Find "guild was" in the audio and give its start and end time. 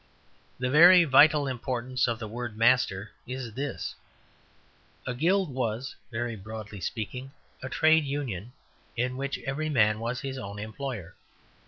5.13-5.95